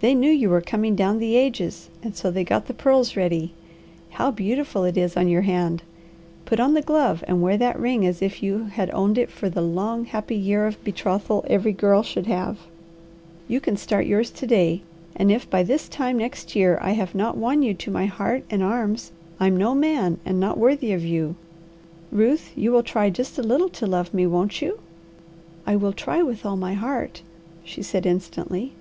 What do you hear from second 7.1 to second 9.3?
and wear that ring as if you had owned it